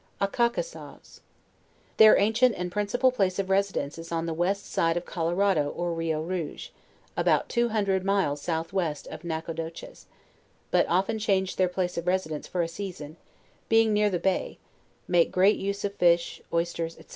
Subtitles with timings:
[0.19, 1.21] ACCOCKESAWS.
[1.97, 5.69] Their ancient town and principal place of residence is on the west side of Colerado
[5.69, 6.69] or Rio Rouge,
[7.15, 10.07] about two hundred miles south west of Nacogdoches,
[10.71, 13.15] but of ten change their place of residence for a season;
[13.69, 14.57] being near the bay,
[15.07, 17.05] make great use of fiish, oysters, &c.